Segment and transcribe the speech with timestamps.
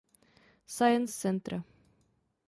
[0.75, 1.63] Science centra.